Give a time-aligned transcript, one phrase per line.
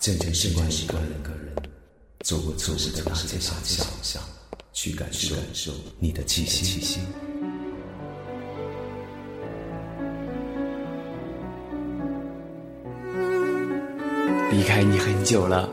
[0.00, 1.54] 渐渐习惯一个人，
[2.24, 3.54] 走过错失的大街小
[4.02, 4.20] 巷，
[4.72, 5.36] 去感受
[6.00, 7.00] 你的气息。
[14.50, 15.68] 离开你很久了，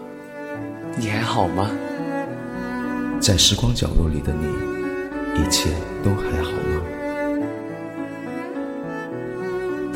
[0.98, 1.72] 你还好吗？
[3.20, 4.46] 在时光角落里的你，
[5.42, 5.72] 一切
[6.04, 6.77] 都还好吗？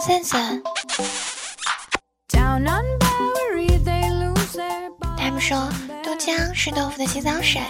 [0.00, 0.62] 飞扑压倒赞赞。
[5.18, 5.70] 他们说
[6.02, 7.60] 豆浆是豆腐的洗澡水。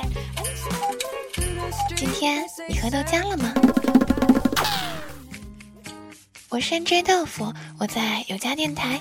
[1.97, 3.53] 今天你喝豆浆了吗？
[6.49, 9.01] 我是 NJ 豆腐，我在有家电台，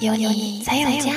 [0.00, 1.12] 有你才有家。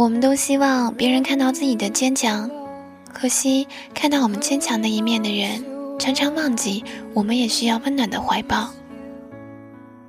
[0.00, 2.50] 我们都希望别人看到自己的坚强，
[3.12, 5.62] 可惜看到我们坚强的一面的人，
[5.98, 8.70] 常常忘记我们也需要温暖的怀抱。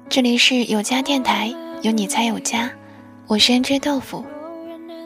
[0.07, 2.71] 这里是有家电台，有你才有家，
[3.27, 4.23] 我是 N J 豆腐。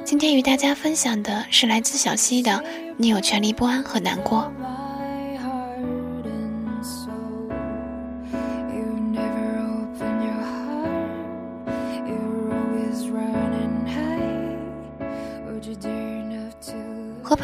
[0.03, 2.51] 今天与大家分享的是来自小溪的
[2.95, 4.51] 《你有权利不安和难过》。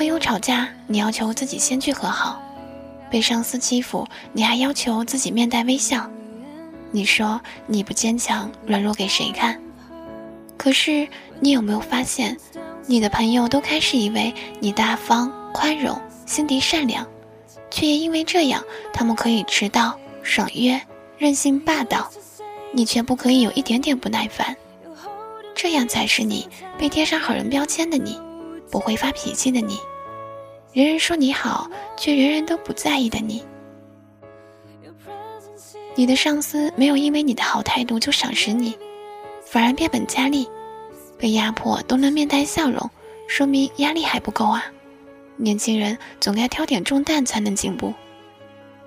[0.01, 2.41] 朋友吵架，你要求自己先去和好；
[3.11, 6.09] 被上司欺负，你还要求自己面带微笑。
[6.89, 9.61] 你说你不坚强，软弱给谁看？
[10.57, 11.07] 可是
[11.39, 12.35] 你有没有发现，
[12.87, 15.95] 你的朋友都开始以为你大方、宽容、
[16.25, 17.05] 心地善良，
[17.69, 20.81] 却也因为这样，他们可以迟到、爽约、
[21.19, 22.09] 任性霸道，
[22.73, 24.57] 你却不可以有一点点不耐烦。
[25.53, 28.19] 这样才是你被贴上好人标签的你。
[28.71, 29.77] 不会发脾气的你，
[30.71, 33.43] 人人说你好，却人人都不在意的你。
[35.93, 38.73] 你的上司没有因为你的好态度就赏识你，
[39.45, 40.49] 反而变本加厉。
[41.19, 42.89] 被压迫都能面带笑容，
[43.27, 44.65] 说明压力还不够啊！
[45.35, 47.93] 年轻人总该挑点重担才能进步。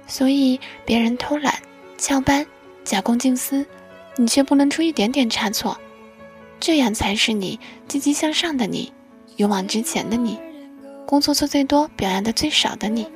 [0.07, 1.55] 所以别人偷懒、
[1.97, 2.45] 翘班、
[2.83, 3.65] 假公济私，
[4.17, 5.79] 你却不能出一点点差错，
[6.59, 8.93] 这样才是你积极向上的你。
[9.37, 10.39] 勇往直前的你，
[11.07, 13.07] 工作做最多、表扬的最少的你，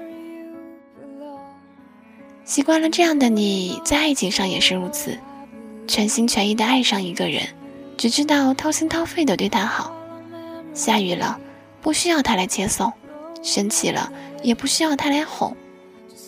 [2.45, 5.17] 习惯了这样的你，在爱情上也是如此，
[5.87, 7.43] 全心全意的爱上一个人，
[7.97, 9.95] 只知道掏心掏肺的对他好。
[10.75, 11.39] 下雨了，
[11.81, 12.91] 不需要他来接送；
[13.43, 14.13] 生气了，
[14.43, 15.57] 也不需要他来哄。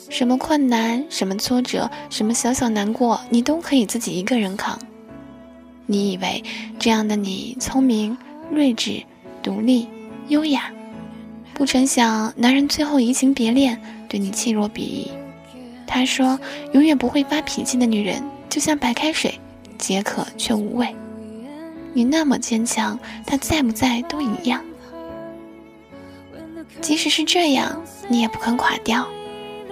[0.09, 4.79] 什么困难、什么挫折、什么小小难过，你都可以自己一个人扛。
[5.87, 6.43] 你以为
[6.79, 8.17] 这样的你聪明、
[8.53, 9.03] 睿智？
[9.43, 9.89] 独立、
[10.29, 10.73] 优雅，
[11.55, 15.09] 不成想男人最后移情别恋，对你弃若敝屣。
[15.87, 16.39] 他说
[16.73, 19.41] ：“永远不会发脾气的女人，就像白开水，
[19.77, 20.95] 解渴却无味。
[21.93, 24.63] 你那么坚强，他在不在都一样。
[26.81, 29.07] 即使是这样，你也不肯垮掉。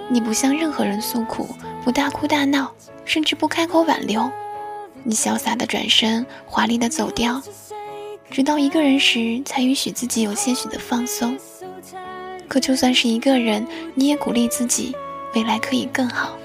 [0.09, 1.47] 你不向任何人诉苦，
[1.83, 2.73] 不大哭大闹，
[3.05, 4.29] 甚至不开口挽留。
[5.03, 7.41] 你潇洒的转身，华丽的走掉。”
[8.31, 11.37] 直到一个人时，才允许自己有些许的放松。
[12.47, 13.65] 可就算是一个人，
[13.95, 14.95] 你也鼓励自己，
[15.35, 16.37] 未来可以更好。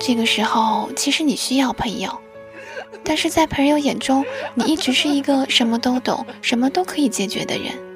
[0.00, 2.10] 这个时候，其实你需要朋友，
[3.04, 4.24] 但是在朋友眼中，
[4.54, 7.91] 你一直是一个什么都懂、什么都可以解决的人。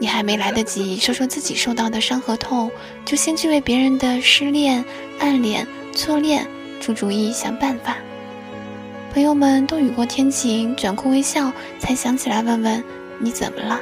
[0.00, 2.70] 你还没来得及说说自己受到的伤和痛，
[3.04, 4.82] 就先去为别人的失恋、
[5.18, 6.46] 暗恋、错恋
[6.80, 7.98] 出主意、想办法。
[9.12, 12.82] 朋友们都雨过天晴，转哭为笑，才想起来问问
[13.18, 13.78] 你怎么了。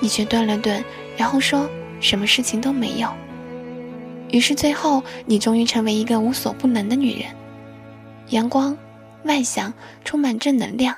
[0.00, 0.84] 你却顿了顿，
[1.16, 1.66] 然后说
[1.98, 3.08] 什么事情都没有。
[4.30, 7.30] 于是最后，你终于成为一个无所不能的女人，
[8.28, 8.76] 阳光、
[9.22, 9.72] 外向、
[10.04, 10.94] 充满正能量，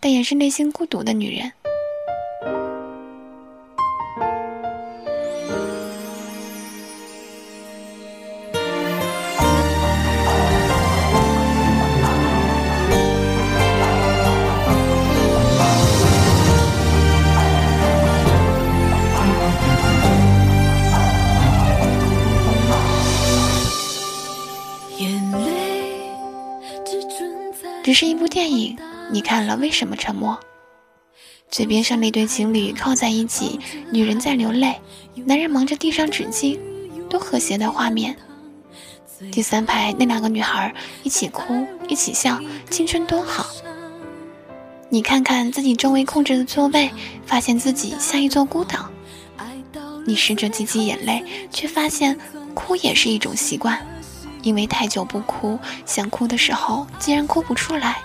[0.00, 1.52] 但也是内心孤独的女人。
[28.28, 28.76] 电影，
[29.10, 30.38] 你看了为什么沉默？
[31.50, 33.58] 嘴边上那对情侣靠在一起，
[33.90, 34.78] 女人在流泪，
[35.24, 36.58] 男人忙着递上纸巾，
[37.08, 38.14] 多和谐的画面。
[39.32, 40.72] 第三排那两个女孩
[41.02, 42.38] 一起哭，一起笑，
[42.70, 43.46] 青春多好。
[44.90, 46.90] 你看看自己周围空着的座位，
[47.26, 48.90] 发现自己像一座孤岛。
[50.06, 52.18] 你试着挤挤眼泪，却发现
[52.54, 53.78] 哭也是一种习惯。
[54.42, 57.98] 因为太久不哭，想哭的时候竟然哭不出来。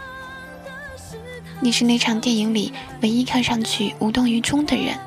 [1.64, 5.00] 你是那场电影里唯一看上去无动于衷的人。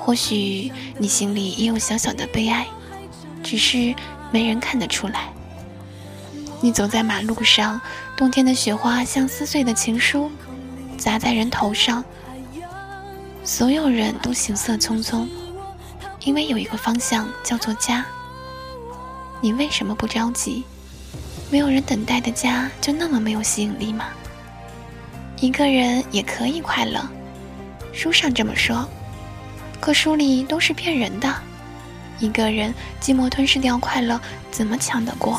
[0.00, 2.66] 或许你心里也有小小的悲哀，
[3.42, 3.94] 只是
[4.32, 5.28] 没人看得出来。
[6.62, 7.78] 你走在马路上，
[8.16, 10.30] 冬天的雪花像撕碎的情书，
[10.96, 12.02] 砸在人头上。
[13.44, 15.28] 所有人都行色匆匆，
[16.20, 18.02] 因为有一个方向叫做家。
[19.42, 20.64] 你为什么不着急？
[21.50, 24.06] 没有人等待的家就那么没有吸引力吗？
[25.44, 27.06] 一个人也可以快乐，
[27.92, 28.88] 书上这么说，
[29.78, 31.30] 可书里都是骗人的。
[32.18, 34.18] 一个人寂寞吞噬掉快乐，
[34.50, 35.38] 怎么抢得过？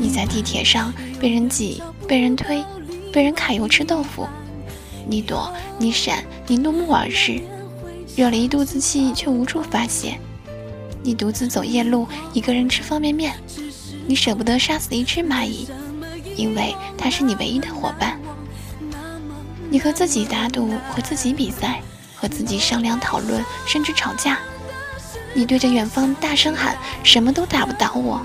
[0.00, 2.64] 你在地铁上被人挤，被人推，
[3.12, 4.24] 被人揩油吃豆腐。
[5.04, 7.40] 你躲，你闪，你怒目而视，
[8.14, 10.16] 惹了一肚子气却无处发泄。
[11.06, 13.32] 你独自走夜路，一个人吃方便面，
[14.08, 15.68] 你舍不得杀死一只蚂蚁，
[16.34, 18.18] 因为它是你唯一的伙伴。
[19.70, 21.80] 你和自己打赌，和自己比赛，
[22.16, 24.40] 和自己商量讨论，甚至吵架。
[25.32, 28.20] 你对着远方大声喊：“什么都打不倒我。”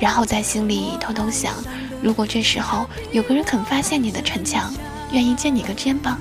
[0.00, 1.54] 然后在心里偷偷想：
[2.02, 4.74] 如果这时候有个人肯发现你的逞强。
[5.12, 6.18] 愿意借你个肩膀，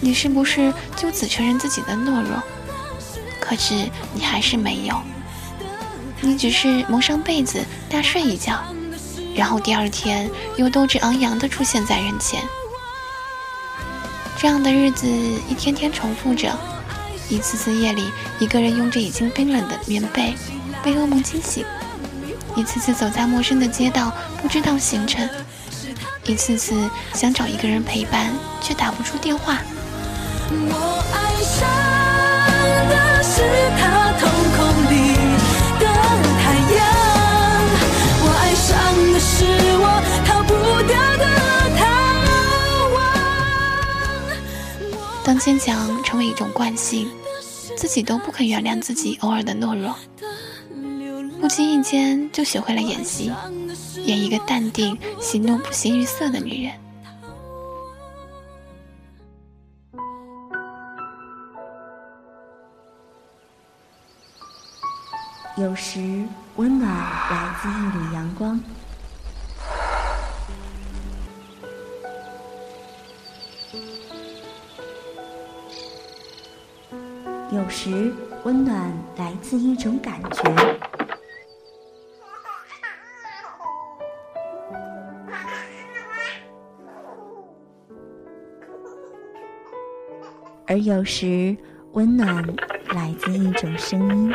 [0.00, 2.42] 你是不是就此承认自己的懦弱？
[3.46, 3.74] 可是
[4.14, 4.96] 你还是没有，
[6.20, 8.58] 你只是蒙上被子大睡一觉，
[9.34, 12.42] 然后第二天又斗志昂扬地出现在人前。
[14.38, 15.06] 这样的日子
[15.48, 16.56] 一天天重复着，
[17.28, 20.34] 一次次夜里，一个人拥着已经冰冷的棉被，
[20.82, 21.64] 被噩梦惊醒；
[22.56, 24.12] 一次次走在陌生的街道，
[24.42, 25.28] 不知道行程。
[26.26, 29.58] 一次次想找一个人陪伴，却打不出电话。
[30.50, 31.23] 我爱
[45.24, 47.10] 当坚强成为一种惯性，
[47.78, 49.96] 自己都不肯原谅自己偶尔的懦弱，
[51.40, 53.32] 不经意间就学会了演戏。
[54.04, 56.74] 演一个淡定、喜怒不形于色的女人。
[65.56, 66.00] 有时
[66.56, 68.60] 温暖来自一缕阳光，
[77.54, 80.42] 有时温暖来自一种感觉。
[90.66, 91.56] 而有时，
[91.92, 92.44] 温暖
[92.92, 94.34] 来自一种声音。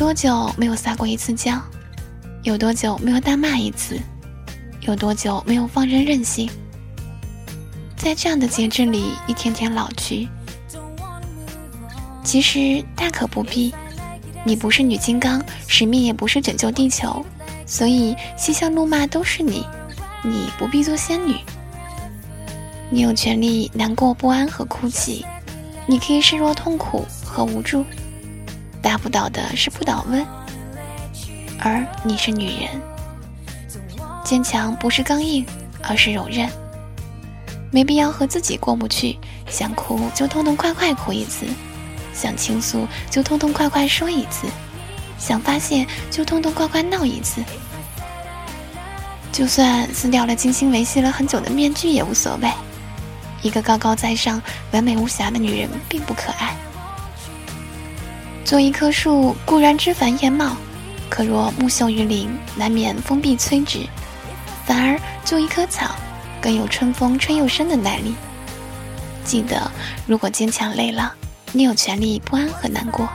[0.00, 1.60] 多久没有撒过一次娇？
[2.42, 4.00] 有多久没有大骂一次？
[4.80, 6.48] 有多久没有放任任性？
[7.98, 10.26] 在这样的节制里，一天天老去。
[12.24, 13.74] 其实大可不必，
[14.42, 17.22] 你不是女金刚，使命也不是拯救地球，
[17.66, 19.66] 所以嬉笑怒骂都是你，
[20.24, 21.36] 你不必做仙女。
[22.88, 25.26] 你有权利难过、不安和哭泣，
[25.86, 27.84] 你可以示弱、痛苦和无助。
[28.82, 30.26] 达不到的是不倒翁，
[31.58, 32.80] 而你是女人，
[34.24, 35.44] 坚强不是刚硬，
[35.82, 36.48] 而是柔韧。
[37.70, 39.16] 没必要和自己过不去，
[39.48, 41.46] 想哭就痛痛快快哭一次，
[42.12, 44.46] 想倾诉就痛痛快快说一次，
[45.18, 47.42] 想发泄就痛痛快快闹一次。
[49.30, 52.50] 就算撕掉了精心维系了很久的面具也无所谓。
[53.42, 56.56] 一个高高在上、完美无瑕的女人并不可爱。
[58.50, 60.56] 做一棵树固然枝繁叶茂，
[61.08, 63.86] 可若木秀于林，难免风必摧之；
[64.66, 65.94] 反而做一棵草，
[66.42, 68.12] 更有春风吹又生的耐力。
[69.24, 69.70] 记得，
[70.04, 71.14] 如果坚强累了，
[71.52, 73.08] 你有权利不安和难过。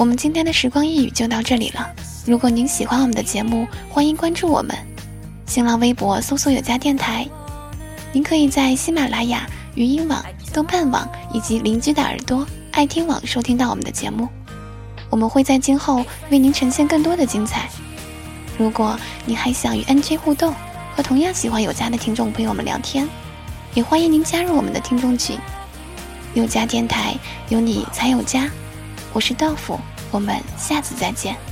[0.00, 1.86] 我们今天的时光一语就到这里了。
[2.24, 4.74] 如果您喜欢我们的节目，欢迎关注我们，
[5.44, 7.28] 新浪微博搜索有家电台。
[8.10, 14.26] 您可以在喜马拉雅、语音网、豆瓣网以及邻居的耳朵、爱听网收听到我们的节目。
[15.10, 17.68] 我们会在今后为您呈现更多的精彩。
[18.56, 20.54] 如果您还想与 NJ 互动，
[20.96, 23.06] 和同样喜欢有家的听众朋友们聊天，
[23.74, 25.38] 也欢迎您加入我们的听众群。
[26.32, 27.14] 有家电台，
[27.50, 28.48] 有你才有家。
[29.12, 29.78] 我是豆腐，
[30.12, 31.49] 我们下次再见。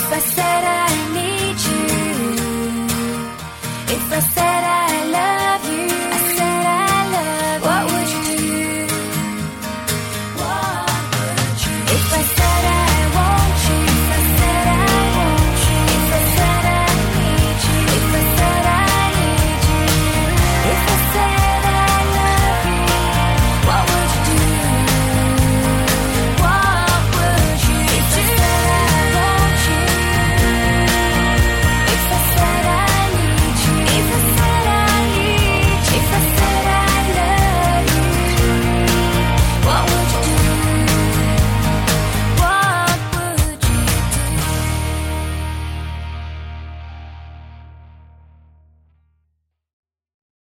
[0.00, 0.69] If I